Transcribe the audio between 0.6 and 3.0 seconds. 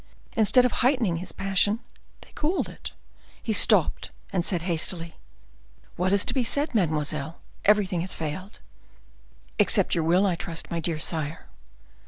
of heightening his passion, they cooled it.